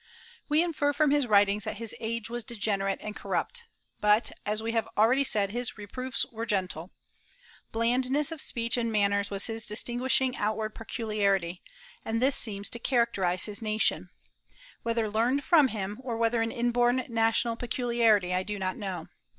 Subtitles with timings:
[0.49, 3.65] We infer from his writings that his age was degenerate and corrupt,
[3.99, 6.91] but, as we have already said, his reproofs were gentle.
[7.71, 11.61] Blandness of speech and manners was his distinguishing outward peculiarity;
[12.03, 14.09] and this seems to characterize his nation,
[14.81, 19.05] whether learned from him, or whether an inborn national peculiarity, I do not know.